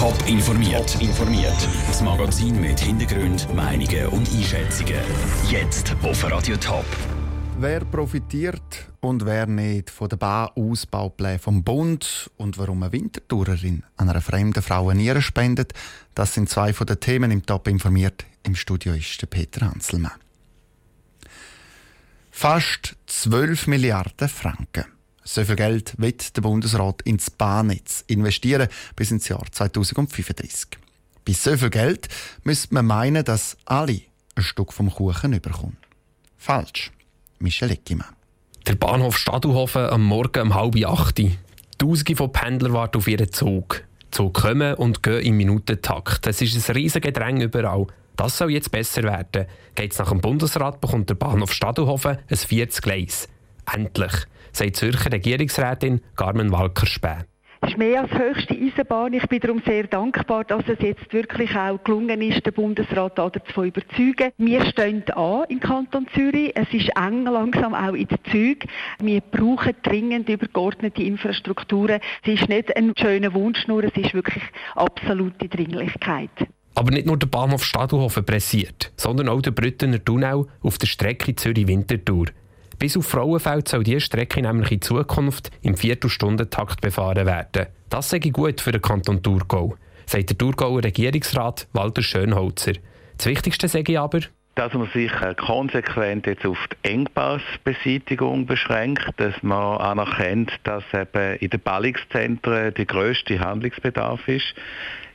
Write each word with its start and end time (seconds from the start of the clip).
Top 0.00 0.16
informiert. 0.26 0.98
informiert. 0.98 1.68
Das 1.86 2.00
Magazin 2.00 2.58
mit 2.58 2.80
Hintergrund, 2.80 3.54
Meinungen 3.54 4.06
und 4.06 4.26
Einschätzungen. 4.32 4.96
Jetzt 5.50 5.94
auf 6.02 6.24
Radio 6.24 6.56
Top. 6.56 6.86
Wer 7.58 7.80
profitiert 7.80 8.88
und 9.00 9.26
wer 9.26 9.44
nicht 9.44 9.90
von 9.90 10.08
den 10.08 10.18
Bauausbauplänen 10.18 11.38
vom 11.38 11.62
Bund 11.62 12.30
und 12.38 12.56
warum 12.56 12.82
eine 12.82 12.92
Wintertourerin 12.92 13.82
einer 13.98 14.22
fremden 14.22 14.62
Frau 14.62 14.88
eine 14.88 15.02
Niere 15.02 15.20
spendet, 15.20 15.74
das 16.14 16.32
sind 16.32 16.48
zwei 16.48 16.72
von 16.72 16.86
den 16.86 16.98
Themen 16.98 17.30
im 17.30 17.44
Top 17.44 17.68
informiert. 17.68 18.24
Im 18.42 18.54
Studio 18.54 18.94
ist 18.94 19.20
der 19.20 19.26
Peter 19.26 19.66
Hanselmann. 19.66 20.12
Fast 22.30 22.96
12 23.06 23.66
Milliarden 23.66 24.30
Franken. 24.30 24.86
So 25.32 25.44
viel 25.44 25.54
Geld 25.54 25.94
wird 25.96 26.36
der 26.36 26.42
Bundesrat 26.42 27.02
ins 27.02 27.30
Bahnnetz 27.30 28.02
investieren 28.08 28.66
bis 28.96 29.12
ins 29.12 29.28
Jahr 29.28 29.44
2035. 29.48 30.70
Bei 31.24 31.32
so 31.32 31.56
viel 31.56 31.70
Geld 31.70 32.08
müsste 32.42 32.74
man 32.74 32.86
meinen, 32.86 33.24
dass 33.24 33.56
alle 33.64 34.00
ein 34.34 34.42
Stück 34.42 34.72
vom 34.72 34.90
Kuchen 34.90 35.32
überkommen. 35.32 35.76
Falsch. 36.36 36.90
Michel 37.38 37.70
Eckimann. 37.70 38.08
Der 38.66 38.74
Bahnhof 38.74 39.16
Stadelhofen 39.16 39.82
am 39.82 40.02
Morgen 40.02 40.48
um 40.48 40.54
halb 40.54 40.74
acht. 40.84 41.22
Tausende 41.78 42.16
von 42.16 42.32
Pendlern 42.32 42.72
warten 42.72 42.98
auf 42.98 43.06
ihren 43.06 43.32
Zug. 43.32 43.84
Zug 44.10 44.34
kommen 44.34 44.74
und 44.74 45.04
gehen 45.04 45.22
im 45.22 45.36
Minutentakt. 45.36 46.26
Es 46.26 46.42
ist 46.42 46.56
ein 46.56 46.74
riesiges 46.74 47.06
Gedränge 47.06 47.44
überall. 47.44 47.86
Das 48.16 48.36
soll 48.36 48.50
jetzt 48.50 48.72
besser 48.72 49.04
werden. 49.04 49.46
Geht 49.76 49.92
es 49.92 49.98
nach 50.00 50.10
dem 50.10 50.20
Bundesrat, 50.20 50.80
bekommt 50.80 51.08
der 51.08 51.14
Bahnhof 51.14 51.52
Stadelhofen 51.52 52.18
ein 52.28 52.36
viertes 52.36 52.82
Gleis. 52.82 53.28
Endlich, 53.72 54.12
sagt 54.52 54.76
Zürcher 54.76 55.12
Regierungsrätin 55.12 56.00
Carmen 56.16 56.52
Walker-Späh. 56.52 57.24
Es 57.62 57.72
ist 57.72 57.78
mehr 57.78 58.00
als 58.00 58.12
höchste 58.12 58.54
Eisenbahn. 58.54 59.12
Ich 59.12 59.26
bin 59.28 59.38
darum 59.38 59.62
sehr 59.66 59.86
dankbar, 59.86 60.44
dass 60.44 60.64
es 60.66 60.78
jetzt 60.80 61.12
wirklich 61.12 61.54
auch 61.54 61.82
gelungen 61.84 62.22
ist, 62.22 62.46
den 62.46 62.54
Bundesrat 62.54 63.18
dazu 63.18 63.38
zu 63.52 63.64
überzeugen. 63.64 64.32
Wir 64.38 64.64
stehen 64.64 65.04
an 65.10 65.44
im 65.50 65.60
Kanton 65.60 66.06
Zürich. 66.14 66.52
Es 66.54 66.72
ist 66.72 66.88
eng 66.96 67.24
langsam 67.24 67.74
auch 67.74 67.92
in 67.92 68.08
den 68.08 68.18
Zügen. 68.30 68.66
Wir 69.02 69.20
brauchen 69.20 69.74
dringend 69.82 70.30
übergeordnete 70.30 71.02
Infrastrukturen. 71.02 72.00
Es 72.22 72.40
ist 72.40 72.48
nicht 72.48 72.74
ein 72.74 72.94
schöner 72.96 73.34
Wunsch, 73.34 73.66
nur 73.68 73.84
es 73.84 73.94
ist 73.94 74.14
wirklich 74.14 74.42
absolute 74.74 75.46
Dringlichkeit. 75.46 76.30
Aber 76.74 76.90
nicht 76.92 77.06
nur 77.06 77.18
der 77.18 77.26
Bahnhof 77.26 77.62
Stadelhofen 77.62 78.24
pressiert, 78.24 78.90
sondern 78.96 79.28
auch 79.28 79.42
der 79.42 79.50
Brüttener 79.50 80.02
Tunnel 80.02 80.46
auf 80.62 80.78
der 80.78 80.86
Strecke 80.86 81.34
Zürich-Winterthur. 81.34 82.28
Bis 82.80 82.96
auf 82.96 83.06
Frauenfeld 83.06 83.68
soll 83.68 83.84
diese 83.84 84.00
Strecke 84.00 84.40
nämlich 84.40 84.72
in 84.72 84.80
Zukunft 84.80 85.50
im 85.60 85.76
Viertelstundentakt 85.76 86.80
befahren 86.80 87.26
werden. 87.26 87.66
Das 87.90 88.08
sei 88.08 88.20
gut 88.20 88.62
für 88.62 88.72
den 88.72 88.80
Kanton 88.80 89.22
Thurgau, 89.22 89.76
sagt 90.06 90.30
der 90.30 90.38
Thurgauer 90.38 90.82
Regierungsrat 90.82 91.68
Walter 91.74 92.02
Schönholzer. 92.02 92.72
Das 93.18 93.26
Wichtigste 93.26 93.68
sage 93.68 93.92
ich 93.92 93.98
aber, 93.98 94.20
dass 94.54 94.72
man 94.72 94.88
sich 94.94 95.12
äh, 95.20 95.34
konsequent 95.34 96.26
jetzt 96.26 96.46
auf 96.46 96.56
die 96.72 96.88
Engpassbeseitigung 96.88 98.46
beschränkt, 98.46 99.10
dass 99.18 99.34
man 99.42 99.76
anerkennt, 99.76 100.50
dass 100.64 100.82
eben 100.94 101.36
in 101.36 101.50
den 101.50 101.60
Ballungszentren 101.60 102.72
der 102.72 102.86
grösste 102.86 103.40
Handlungsbedarf 103.40 104.26
ist, 104.26 104.54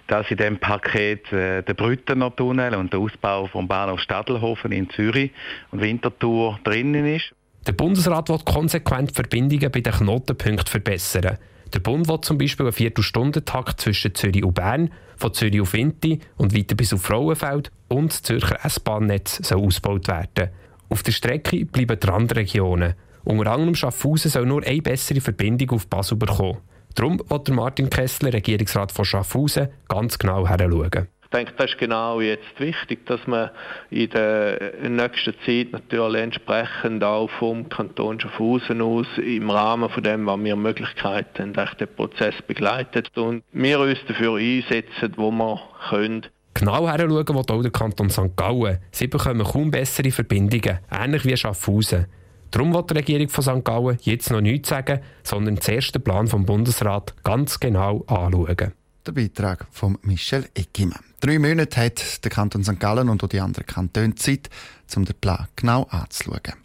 dass 0.06 0.30
in 0.30 0.38
dem 0.38 0.60
Paket 0.60 1.34
äh, 1.34 1.64
der 1.64 1.74
Brüttener 1.74 2.36
Tunnel 2.36 2.76
und 2.76 2.94
der 2.94 3.00
Ausbau 3.00 3.48
vom 3.48 3.68
Bahnhof 3.68 4.02
Stadelhofen 4.02 4.72
in 4.72 4.88
Zürich 4.92 5.32
und 5.72 5.82
Winterthur 5.82 6.60
drinnen 6.64 7.08
ist. 7.08 7.34
Der 7.68 7.74
Bundesrat 7.74 8.30
will 8.30 8.40
konsequent 8.46 9.12
Verbindungen 9.12 9.72
bei 9.72 9.82
den 9.82 9.94
Knotenpunkten 9.94 10.68
verbessern. 10.68 11.38
Der 11.74 11.80
Bund 11.80 12.08
will 12.08 12.22
zum 12.22 12.38
Beispiel 12.38 12.68
einen 12.68 12.74
Viertelstundentakt 12.74 13.82
zwischen 13.82 14.14
Zürich 14.14 14.44
und 14.44 14.54
Bern, 14.54 14.92
von 15.18 15.34
Zürich 15.34 15.62
auf 15.62 15.74
Winti 15.74 16.20
und 16.38 16.56
weiter 16.56 16.76
bis 16.76 16.94
auf 16.94 17.02
Frauenfeld 17.02 17.72
und 17.88 18.12
das 18.12 18.22
Zürcher 18.22 18.64
S-Bahn-Netz 18.64 19.40
soll 19.48 19.66
ausgebaut 19.66 20.08
werden. 20.08 20.52
Auf 20.90 21.02
der 21.02 21.12
Strecke 21.12 21.66
bleiben 21.66 22.00
die 22.00 22.08
Randregionen. 22.08 22.94
Unter 23.24 23.52
anderem 23.52 23.74
Schaffhausen 23.74 24.30
soll 24.30 24.46
nur 24.46 24.64
eine 24.64 24.82
bessere 24.84 25.20
Verbindung 25.20 25.72
auf 25.72 25.88
Basel 25.88 26.18
bekommen. 26.18 26.60
Darum 26.94 27.20
wird 27.28 27.50
Martin 27.50 27.90
Kessler, 27.90 28.32
Regierungsrat 28.32 28.92
von 28.92 29.06
Schaffhausen, 29.06 29.70
ganz 29.88 30.20
genau 30.20 30.48
heranschauen. 30.48 31.08
Ich 31.36 31.38
denke, 31.38 31.54
das 31.58 31.72
ist 31.72 31.78
genau 31.78 32.22
jetzt 32.22 32.58
wichtig, 32.60 33.06
dass 33.08 33.20
man 33.28 33.50
in 33.90 34.10
der 34.10 34.72
nächsten 34.88 35.34
Zeit 35.46 35.74
natürlich 35.74 36.22
entsprechend 36.22 37.04
auch 37.04 37.30
vom 37.30 37.68
Kanton 37.68 38.22
Schaffhausen 38.22 38.82
aus 38.82 39.06
im 39.18 39.50
Rahmen 39.50 39.90
von 39.90 40.02
dem, 40.02 40.26
was 40.28 40.40
wir 40.42 40.56
Möglichkeiten 40.56 41.58
haben, 41.58 41.78
den 41.78 41.88
Prozess 41.94 42.36
begleitet 42.48 43.10
und 43.18 43.44
wir 43.52 43.82
uns 43.82 44.00
dafür 44.08 44.38
einsetzen, 44.38 45.12
wo 45.18 45.30
wir 45.30 45.60
können. 45.90 46.26
Genau 46.54 46.88
heranschauen 46.88 47.28
will 47.28 47.36
auch 47.36 47.62
der 47.62 47.72
Kanton 47.72 48.10
St. 48.10 48.38
Gallen. 48.38 48.78
Sie 48.92 49.08
bekommen 49.08 49.44
kaum 49.44 49.72
bessere 49.72 50.12
Verbindungen, 50.12 50.80
ähnlich 50.90 51.26
wie 51.26 51.36
Schaffhausen. 51.36 52.06
Darum 52.52 52.74
will 52.74 52.84
die 52.90 52.94
Regierung 52.94 53.28
von 53.28 53.44
St. 53.44 53.66
Gallen 53.66 53.98
jetzt 54.04 54.32
noch 54.32 54.40
nichts 54.40 54.70
sagen, 54.70 55.02
sondern 55.22 55.58
den 55.58 55.76
ersten 55.76 56.02
Plan 56.02 56.28
vom 56.28 56.46
Bundesrat 56.46 57.14
ganz 57.26 57.60
genau 57.60 58.06
anschauen. 58.08 58.72
Der 59.06 59.12
Beitrag 59.12 59.68
von 59.72 60.00
Michel 60.02 60.50
Eckimann. 60.56 61.04
Drei 61.20 61.38
Monate 61.38 61.80
hat 61.80 62.24
der 62.24 62.32
Kanton 62.32 62.64
St. 62.64 62.80
Gallen 62.80 63.08
und 63.08 63.24
auch 63.24 63.28
die 63.28 63.40
anderen 63.40 63.68
Kantone 63.68 64.16
Zeit, 64.16 64.50
um 64.96 65.06
den 65.06 65.16
Plan 65.16 65.48
genau 65.56 65.84
anzuschauen. 65.92 66.56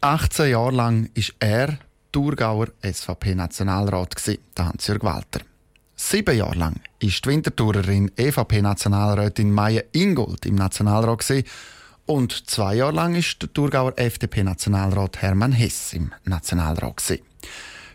18 0.00 0.50
Jahre 0.50 0.72
lang 0.72 1.10
war 1.14 1.24
er 1.38 1.78
Thurgauer 2.10 2.68
SVP-Nationalrat, 2.82 4.16
der 4.26 4.66
Hans-Jörg 4.66 5.04
Walter. 5.04 5.42
Sieben 5.94 6.36
Jahre 6.36 6.58
lang 6.58 6.74
war 6.74 6.80
die 7.00 7.24
Winterthurerin 7.24 8.10
EVP-Nationalrätin 8.16 9.52
Maya 9.52 9.82
Ingold 9.92 10.44
im 10.44 10.56
Nationalrat 10.56 11.44
und 12.06 12.50
zwei 12.50 12.74
Jahre 12.74 12.92
lang 12.92 13.14
war 13.14 13.22
der 13.40 13.52
Thurgauer 13.52 13.92
FDP-Nationalrat 13.96 15.22
Hermann 15.22 15.52
Hess 15.52 15.92
im 15.92 16.10
Nationalrat. 16.24 17.20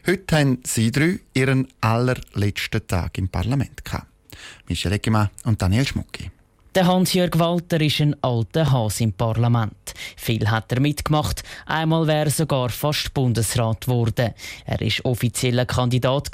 Heute 0.10 0.38
haben 0.38 0.60
sie 0.64 0.90
drei 0.90 1.20
ihren 1.34 1.68
allerletzten 1.82 2.88
Tag 2.88 3.18
im 3.18 3.28
Parlament 3.28 3.84
gehabt. 3.84 4.08
Michel 4.70 4.94
Eckemann 4.94 5.30
und 5.44 5.62
Daniel 5.62 5.86
Schmucki. 5.86 6.32
Der 6.74 6.88
Hans-Jörg 6.88 7.38
Walter 7.38 7.82
ist 7.82 8.00
ein 8.00 8.16
alter 8.24 8.72
Hase 8.72 9.04
im 9.04 9.12
Parlament. 9.12 9.94
Viel 10.16 10.50
hat 10.50 10.72
er 10.72 10.80
mitgemacht. 10.80 11.44
Einmal 11.66 12.08
wäre 12.08 12.26
er 12.26 12.30
sogar 12.30 12.70
fast 12.70 13.14
Bundesrat 13.14 13.82
geworden. 13.82 14.34
Er 14.66 14.80
war 14.80 15.12
offizieller 15.12 15.66
Kandidat 15.66 16.30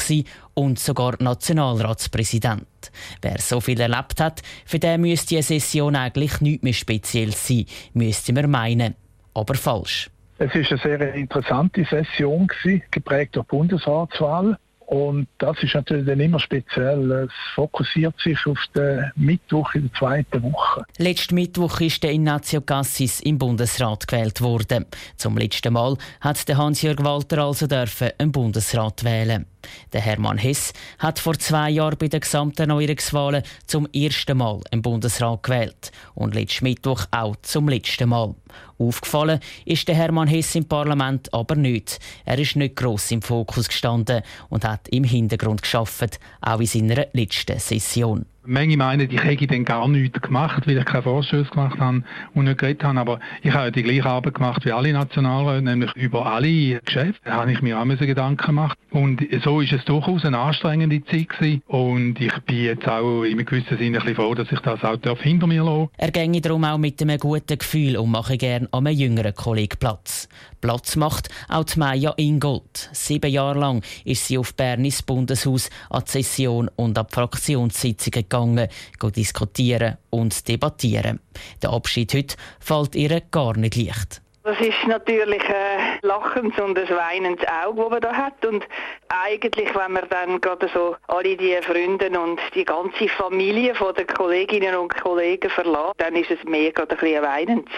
und 0.54 0.78
sogar 0.78 1.16
Nationalratspräsident. 1.20 2.92
Wer 3.24 3.40
so 3.40 3.60
viel 3.60 3.80
erlebt 3.80 4.20
hat, 4.20 4.44
für 4.66 4.78
den 4.78 5.02
müsste 5.02 5.34
eine 5.34 5.44
Session 5.44 5.96
eigentlich 5.96 6.42
nichts 6.42 6.64
mehr 6.64 6.74
speziell 6.74 7.34
sein, 7.34 7.66
müsste 7.96 8.34
man 8.34 8.52
meinen. 8.52 8.94
Aber 9.34 9.56
falsch. 9.56 10.12
Es 10.38 10.50
war 10.54 10.56
eine 10.56 11.00
sehr 11.00 11.14
interessante 11.14 11.86
Session, 11.86 12.48
geprägt 12.92 13.36
durch 13.36 13.48
Bundesratswahl. 13.48 14.58
Und 14.86 15.28
das 15.38 15.62
ist 15.64 15.74
natürlich 15.74 16.06
dann 16.06 16.20
immer 16.20 16.40
speziell. 16.40 17.12
Es 17.12 17.32
fokussiert 17.56 18.20
sich 18.20 18.38
auf 18.46 18.60
den 18.76 19.12
Mittwoch 19.16 19.74
in 19.74 19.90
der 19.90 19.94
zweiten 19.94 20.44
Woche. 20.44 20.84
Letzten 20.98 21.36
Mittwoch 21.36 21.80
ist 21.80 22.04
der 22.04 22.12
Ignazio 22.12 22.62
Cassis 22.62 23.20
im 23.22 23.38
Bundesrat 23.38 24.08
gewählt 24.08 24.42
worden. 24.42 24.86
Zum 25.16 25.38
letzten 25.38 25.74
Mal 25.74 25.98
hat 26.22 26.48
der 26.48 26.58
Hans-Jörg 26.58 27.04
Walter 27.04 27.40
also 27.40 27.66
dürfen 27.66 28.10
einen 28.18 28.32
Bundesrat 28.32 29.04
wählen. 29.04 29.46
Der 29.92 30.02
Hermann 30.02 30.38
Hess 30.38 30.74
hat 31.00 31.20
vor 31.20 31.38
zwei 31.38 31.70
Jahren 31.70 31.98
bei 31.98 32.08
den 32.08 32.20
gesamten 32.20 32.70
Neuerungswahlen 32.70 33.44
zum 33.68 33.88
ersten 33.94 34.38
Mal 34.38 34.62
einen 34.72 34.82
Bundesrat 34.82 35.44
gewählt 35.44 35.92
und 36.16 36.36
letzten 36.36 36.66
Mittwoch 36.66 37.06
auch 37.12 37.36
zum 37.42 37.70
letzten 37.70 38.10
Mal. 38.10 38.36
Aufgefallen 38.78 39.40
ist 39.66 39.88
der 39.88 39.96
Hermann 39.96 40.28
Hess 40.28 40.56
im 40.56 40.66
Parlament 40.66 41.34
aber 41.34 41.56
nicht. 41.56 42.00
Er 42.26 42.40
ist 42.40 42.56
nicht 42.56 42.76
gross 42.76 43.12
im 43.12 43.22
Fokus 43.22 43.68
gestanden 43.68 44.22
und 44.50 44.66
hat 44.66 44.88
im 44.90 45.04
Hintergrund 45.04 45.62
geschafft, 45.62 46.20
auch 46.42 46.60
in 46.60 46.66
seiner 46.66 47.08
letzten 47.14 47.60
Session. 47.60 48.26
Manche 48.46 48.78
meinen, 48.78 49.10
ich 49.10 49.24
hätte 49.24 49.48
dann 49.48 49.66
gar 49.66 49.88
nichts 49.88 50.22
gemacht, 50.22 50.68
weil 50.68 50.78
ich 50.78 50.86
keine 50.86 51.04
Vorstöße 51.04 51.50
gemacht 51.50 51.80
habe 51.80 52.04
und 52.34 52.46
nicht 52.46 52.58
geredet 52.58 52.84
habe. 52.84 53.00
Aber 53.00 53.20
ich 53.42 53.54
habe 53.54 53.72
die 53.72 53.84
gleiche 53.84 54.06
Arbeit 54.06 54.36
gemacht 54.36 54.66
wie 54.66 54.72
alle 54.72 54.92
Nationalräte, 54.92 55.64
nämlich 55.64 55.96
über 55.96 56.26
alle 56.26 56.80
Geschäfte. 56.84 57.22
Da 57.24 57.36
habe 57.36 57.52
ich 57.52 57.62
mir 57.62 57.80
auch 57.80 57.86
Gedanken 57.86 58.46
gemacht. 58.46 58.78
Und 58.92 59.26
so 59.44 59.62
ist 59.62 59.74
es 59.74 59.86
durchaus 59.86 60.26
eine 60.26 60.38
anstrengende 60.38 61.04
Zeit 61.06 61.30
gewesen. 61.30 61.62
Und 61.68 62.20
ich 62.20 62.34
bin 62.42 62.64
jetzt 62.64 62.88
auch 62.88 63.24
in 63.24 63.34
einem 63.34 63.46
gewissen 63.46 63.78
Sinne 63.78 64.02
ein 64.02 64.16
froh, 64.16 64.36
dass 64.36 64.52
ich 64.52 64.60
das 64.60 64.84
auch 64.84 65.20
hinter 65.20 65.48
mir 65.48 65.64
lasse. 65.64 65.90
Er 65.98 66.12
ginge 66.12 66.42
darum 66.42 66.64
auch 66.64 66.78
mit 66.78 67.02
einem 67.02 67.18
guten 67.18 67.58
Gefühl 67.58 67.98
und 67.98 68.12
mache 68.12 68.38
gerne 68.38 68.68
an 68.72 68.88
einem 68.88 68.98
jüngeren 68.98 69.34
Kollegen 69.34 69.78
Platz. 69.80 70.28
Platz 70.64 70.96
macht 70.96 71.28
auch 71.50 71.66
die 71.66 71.78
Maya 71.78 72.14
Ingold. 72.16 72.90
Sieben 72.94 73.30
Jahre 73.30 73.60
lang 73.60 73.84
ist 74.06 74.28
sie 74.28 74.38
auf 74.38 74.54
Bern 74.54 74.86
ins 74.86 75.04
Bundeshaus 75.04 75.70
an 75.90 76.06
die 76.06 76.12
Session 76.12 76.70
und 76.78 76.98
an 76.98 77.06
die 77.06 77.14
Fraktionssitzungen 77.14 78.24
gegangen, 78.24 78.70
diskutieren 79.14 79.98
und 80.10 80.48
debattieren. 80.48 81.20
Der 81.62 81.72
Abschied 81.72 82.14
heute 82.14 82.38
fällt 82.62 82.96
ihr 82.96 83.20
gar 83.20 83.58
nicht 83.58 83.76
leicht. 83.76 84.23
Das 84.46 84.60
ist 84.60 84.86
natürlich 84.90 85.42
ein 85.42 86.00
lachendes 86.02 86.60
und 86.60 86.78
ein 86.78 86.90
weinendes 86.90 87.48
Auge, 87.48 87.82
das 87.82 87.90
man 87.92 88.02
da 88.02 88.14
hat. 88.14 88.46
Und 88.46 88.66
eigentlich, 89.08 89.74
wenn 89.74 89.94
man 89.94 90.04
dann 90.10 90.42
gerade 90.42 90.70
so 90.74 90.98
alle 91.08 91.38
die 91.38 91.58
Freunde 91.62 92.10
und 92.20 92.42
die 92.54 92.66
ganze 92.66 93.08
Familie 93.08 93.74
von 93.74 93.96
den 93.96 94.06
Kolleginnen 94.06 94.76
und 94.76 94.94
Kollegen 94.98 95.50
verlässt, 95.50 95.94
dann 95.98 96.18
ist 96.18 96.30
es 96.30 96.44
mehr 96.44 96.74
gerade 96.74 96.92
ein, 96.92 96.98
bisschen 96.98 97.24
ein 97.24 97.30
weinendes 97.30 97.74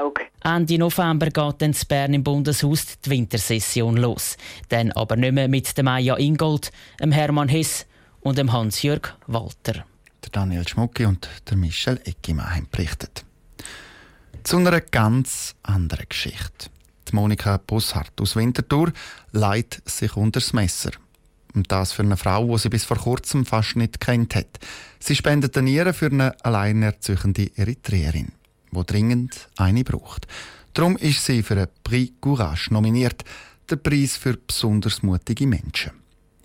Auge. 0.00 0.22
Ende 0.42 0.78
November 0.78 1.26
geht 1.26 1.60
dann 1.60 1.72
in 1.72 1.76
Bern 1.86 2.14
im 2.14 2.24
Bundeshaus 2.24 2.98
die 3.00 3.10
Wintersession 3.10 3.98
los. 3.98 4.38
Dann 4.70 4.92
aber 4.92 5.16
nicht 5.16 5.32
mehr 5.32 5.48
mit 5.48 5.76
dem 5.76 5.84
Maya 5.84 6.16
Ingold, 6.16 6.72
dem 6.98 7.12
Hermann 7.12 7.48
Hess 7.48 7.86
und 8.22 8.38
dem 8.38 8.50
Hans-Jörg 8.50 9.16
Walter. 9.26 9.84
Der 10.24 10.30
Daniel 10.32 10.66
Schmucki 10.66 11.04
und 11.04 11.28
der 11.50 11.58
Michel 11.58 12.00
Eckimann 12.04 12.54
haben 12.54 12.68
berichtet. 12.70 13.26
Zu 14.42 14.56
einer 14.56 14.80
ganz 14.80 15.54
anderen 15.62 16.06
Geschichte. 16.08 16.70
Die 17.08 17.14
Monika 17.14 17.58
Busshardt 17.58 18.20
aus 18.20 18.36
Winterthur 18.36 18.92
leiht 19.32 19.82
sich 19.84 20.16
unter 20.16 20.40
das 20.40 20.52
Messer. 20.52 20.90
Und 21.54 21.70
das 21.70 21.92
für 21.92 22.02
eine 22.02 22.16
Frau, 22.16 22.46
die 22.46 22.58
sie 22.58 22.68
bis 22.68 22.84
vor 22.84 22.96
kurzem 22.96 23.44
fast 23.44 23.76
nicht 23.76 24.00
kennt 24.00 24.34
hat. 24.34 24.58
Sie 24.98 25.14
spendet 25.14 25.56
Nieren 25.56 25.92
für 25.92 26.06
eine 26.06 26.34
alleinerziehende 26.44 27.50
Eritreerin, 27.56 28.32
die 28.70 28.86
dringend 28.86 29.48
eine 29.56 29.84
braucht. 29.84 30.26
Darum 30.74 30.96
ist 30.96 31.24
sie 31.24 31.42
für 31.42 31.54
einen 31.54 31.68
Prix 31.84 32.12
Courage 32.20 32.72
nominiert, 32.72 33.24
der 33.68 33.76
Preis 33.76 34.16
für 34.16 34.36
besonders 34.36 35.02
mutige 35.02 35.46
Menschen. 35.46 35.92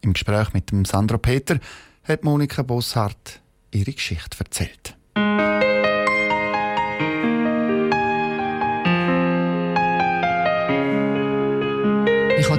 Im 0.01 0.13
Gespräch 0.13 0.53
mit 0.53 0.71
dem 0.71 0.85
Sandro 0.85 1.17
Peter 1.17 1.59
hat 2.03 2.23
Monika 2.23 2.61
Bosshardt 2.61 3.41
ihre 3.71 3.93
Geschichte 3.93 4.37
erzählt. 4.39 4.95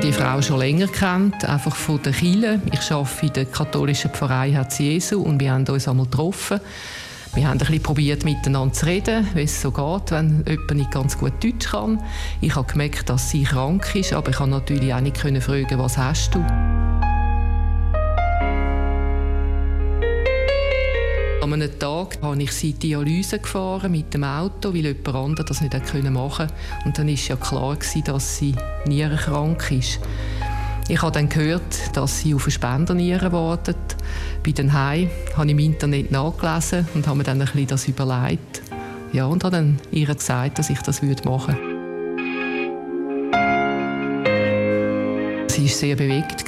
Die 0.06 0.12
Frau 0.12 0.40
schon 0.40 0.60
länger 0.60 0.86
kennt, 0.86 1.44
einfach 1.44 1.74
von 1.74 2.00
der 2.00 2.12
Kirche. 2.12 2.60
Ich 2.72 2.92
arbeite 2.92 3.26
in 3.26 3.32
der 3.32 3.44
katholischen 3.46 4.12
Pfarrei 4.12 4.52
Herz 4.52 4.78
Jesu 4.78 5.20
und 5.20 5.40
wir 5.40 5.50
haben 5.50 5.66
uns 5.66 5.88
einmal 5.88 6.06
getroffen. 6.06 6.60
Wir 7.34 7.48
haben 7.48 7.54
ein 7.54 7.58
bisschen 7.58 7.82
probiert, 7.82 8.24
miteinander 8.24 8.72
zu 8.72 8.86
reden, 8.86 9.26
wie 9.34 9.42
es 9.42 9.60
so 9.60 9.72
geht, 9.72 10.12
wenn 10.12 10.44
jemand 10.46 10.74
nicht 10.76 10.90
ganz 10.92 11.18
gut 11.18 11.32
Deutsch 11.42 11.70
kann. 11.70 12.00
Ich 12.40 12.54
habe 12.54 12.70
gemerkt, 12.70 13.08
dass 13.10 13.30
sie 13.30 13.42
krank 13.42 13.96
ist, 13.96 14.12
aber 14.12 14.30
ich 14.30 14.36
konnte 14.36 14.56
natürlich 14.58 14.94
auch 14.94 15.00
nicht 15.00 15.18
fragen, 15.18 15.78
was 15.78 15.98
hast 15.98 16.36
du? 16.36 16.95
An 21.46 21.52
einem 21.52 21.78
Tag 21.78 22.18
habe 22.22 22.42
ich 22.42 22.50
sie 22.50 22.72
Dialyse 22.72 23.38
gefahren 23.38 23.92
mit 23.92 24.12
dem 24.12 24.24
Auto, 24.24 24.74
weil 24.74 24.86
jemand 24.86 25.14
anderes 25.14 25.46
das 25.46 25.60
nicht 25.60 25.74
machen 26.10 26.12
konnte. 26.12 26.48
Und 26.84 26.98
dann 26.98 27.06
war 27.06 27.14
ja 27.14 27.36
klar, 27.36 27.76
dass 28.04 28.38
sie 28.38 28.52
nierenkrank 28.88 29.70
ist. 29.70 30.00
Ich 30.88 31.00
habe 31.00 31.12
dann 31.12 31.28
gehört, 31.28 31.62
dass 31.96 32.18
sie 32.18 32.34
auf 32.34 32.42
eine 32.42 32.50
Spenderniere 32.50 33.30
wartet. 33.30 33.76
Bei 34.44 34.50
den 34.50 34.72
Heim 34.72 35.08
habe 35.36 35.46
ich 35.46 35.52
im 35.52 35.60
Internet 35.60 36.10
nachgelesen 36.10 36.88
und 36.94 37.06
habe 37.06 37.18
mir 37.18 37.22
dann 37.24 37.40
ein 37.40 37.46
bisschen 37.46 37.68
das 37.68 37.86
überlegt. 37.86 38.62
Ja, 39.12 39.26
und 39.26 39.44
habe 39.44 39.54
dann 39.54 39.78
ihr 39.92 40.12
gesagt, 40.12 40.58
dass 40.58 40.68
ich 40.68 40.80
das 40.80 41.00
machen 41.00 41.22
würde. 41.22 41.76
Sie 45.46 45.62
war 45.62 45.68
sehr 45.68 45.94
bewegt. 45.94 46.44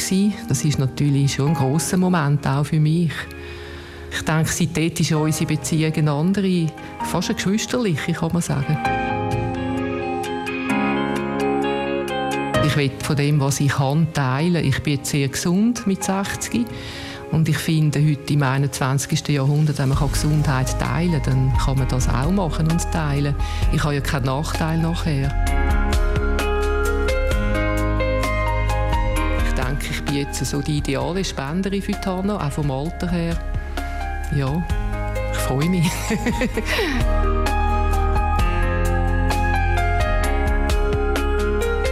Das 0.49 0.65
ist 0.65 0.81
natürlich 0.81 1.35
schon 1.35 1.51
ein 1.51 1.55
grosser 1.55 1.99
Moment 1.99 2.45
auch 2.49 2.67
für 2.67 2.81
mich. 2.81 3.13
Ich 4.19 4.25
denke, 4.25 4.51
seitdem 4.51 4.93
ist 4.93 5.13
unsere 5.13 5.47
Beziehung 5.47 5.93
eine 5.95 6.11
andere, 6.11 6.67
fast 7.05 7.29
eine 7.29 7.37
geschwisterliche, 7.37 8.13
kann 8.15 8.33
man 8.33 8.43
sagen. 8.43 8.77
Ich 12.67 12.77
will 12.77 12.91
von 13.01 13.15
dem, 13.15 13.39
was 13.39 13.61
ich 13.61 13.69
kann, 13.69 14.13
teilen. 14.13 14.65
Ich 14.65 14.83
bin 14.83 14.95
jetzt 14.95 15.11
sehr 15.11 15.29
gesund 15.29 15.87
mit 15.87 16.03
60 16.03 16.67
und 17.31 17.49
ich 17.49 17.59
finde, 17.59 18.01
heute 18.01 18.33
im 18.33 18.43
21. 18.43 19.29
Jahrhundert, 19.29 19.79
wenn 19.79 19.91
man 19.91 20.13
Gesundheit 20.13 20.77
teilen 20.81 21.23
kann, 21.23 21.51
dann 21.51 21.57
kann 21.57 21.79
man 21.79 21.87
das 21.87 22.09
auch 22.09 22.33
machen 22.33 22.69
und 22.71 22.91
teilen. 22.91 23.37
Ich 23.73 23.85
habe 23.85 23.95
ja 23.95 24.01
keinen 24.01 24.25
Nachteil 24.27 24.79
nachher. 24.79 25.33
Ich 29.47 29.55
denke, 29.55 29.87
ich 29.89 30.03
bin 30.03 30.17
jetzt 30.17 30.45
so 30.45 30.61
die 30.61 30.79
ideale 30.79 31.25
Spenderin 31.25 31.83
für 31.83 31.93
Hanna, 32.05 32.45
auch 32.45 32.51
vom 32.51 32.73
Alter 32.73 33.09
her. 33.09 33.39
Ja, 34.35 34.63
ich 35.33 35.39
freue 35.39 35.69
mich. 35.69 35.91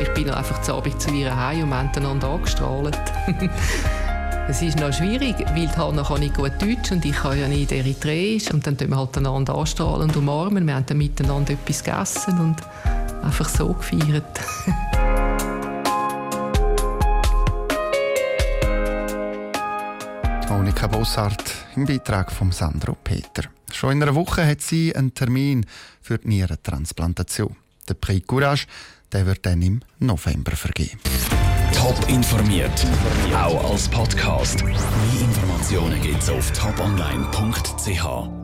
ich 0.01 0.09
bin 0.15 0.31
einfach 0.31 0.61
zu 0.63 0.75
Abend 0.75 1.01
zu 1.01 1.11
ihr 1.11 1.35
heim 1.37 1.63
und 1.63 1.71
wir 1.71 1.77
haben 1.77 1.91
einander 1.97 2.29
angestrahlt. 2.29 2.99
Es 4.49 4.63
ist 4.63 4.79
noch 4.79 4.93
schwierig, 4.93 5.35
weil 5.57 5.77
Hanna 5.77 6.05
kann 6.05 6.21
nicht 6.21 6.37
gut 6.37 6.53
Deutsch 6.61 6.93
und 6.93 7.05
ich 7.05 7.17
kann 7.17 7.37
ja 7.37 7.49
nicht 7.49 7.73
Eritreisch. 7.73 8.49
Und 8.53 8.65
dann 8.65 8.79
tun 8.79 8.91
wir 8.91 8.97
halt 8.97 9.19
einander 9.19 9.57
anstrahlen 9.57 10.03
und 10.03 10.17
umarmen. 10.17 10.65
Wir 10.65 10.77
haben 10.77 10.87
dann 10.87 10.99
miteinander 10.99 11.55
etwas 11.55 11.83
gegessen 11.83 12.39
und 12.39 12.63
einfach 13.25 13.49
so 13.49 13.73
gefeiert. 13.73 14.25
Monika 20.49 20.87
Bossart 20.87 21.66
im 21.77 21.87
Beitrag 21.87 22.33
von 22.33 22.53
Sandro 22.53 22.97
Peter. 23.03 23.45
Schon 23.73 23.93
in 23.93 24.03
einer 24.03 24.15
Woche 24.15 24.47
hat 24.47 24.61
sie 24.61 24.95
einen 24.95 25.15
Termin 25.15 25.67
für 26.01 26.19
die 26.19 26.29
Nierentransplantation. 26.29 27.57
Der 27.89 27.95
Prix 27.95 28.27
Courage 28.27 28.67
der 29.13 29.27
wird 29.27 29.47
dann 29.47 29.63
im 29.63 29.81
November 29.99 30.53
vergeben. 30.53 30.99
Top 31.73 32.09
informiert, 32.09 32.87
auch 33.35 33.71
als 33.71 33.89
Podcast. 33.89 34.65
Mehr 34.65 34.75
Informationen 35.21 36.01
gibt 36.03 36.23
es 36.23 36.31
auf 36.31 36.51
toponline.ch. 36.53 38.36